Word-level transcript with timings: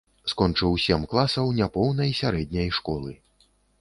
Скончыў 0.31 0.71
сем 0.85 1.03
класаў 1.11 1.51
няпоўнай 1.59 2.17
сярэдняй 2.21 2.69
школы. 2.79 3.11